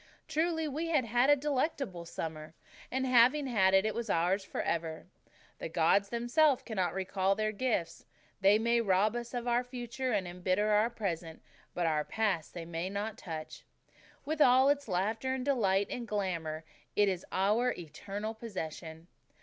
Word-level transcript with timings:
Truly, 0.27 0.67
we 0.67 0.87
had 0.87 1.05
had 1.05 1.29
a 1.29 1.35
delectable 1.35 2.05
summer; 2.05 2.55
and, 2.89 3.05
having 3.05 3.45
had 3.45 3.75
it, 3.75 3.85
it 3.85 3.93
was 3.93 4.09
ours 4.09 4.43
forever. 4.43 5.05
"The 5.59 5.69
gods 5.69 6.09
themselves 6.09 6.63
cannot 6.63 6.95
recall 6.95 7.35
their 7.35 7.51
gifts." 7.51 8.07
They 8.39 8.57
may 8.57 8.81
rob 8.81 9.15
us 9.15 9.35
of 9.35 9.47
our 9.47 9.63
future 9.63 10.11
and 10.11 10.27
embitter 10.27 10.69
our 10.71 10.89
present, 10.89 11.43
but 11.75 11.85
our 11.85 12.03
past 12.03 12.55
they 12.55 12.65
may 12.65 12.89
not 12.89 13.15
touch. 13.15 13.63
With 14.25 14.41
all 14.41 14.69
its 14.69 14.87
laughter 14.87 15.35
and 15.35 15.45
delight 15.45 15.85
and 15.91 16.07
glamour 16.07 16.63
it 16.95 17.07
is 17.07 17.23
our 17.31 17.69
eternal 17.77 18.33
possession. 18.33 19.05